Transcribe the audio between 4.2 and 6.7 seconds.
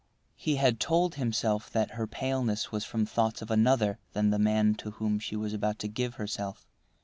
the man to whom she was about to give herself.